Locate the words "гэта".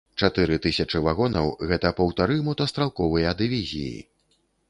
1.73-1.91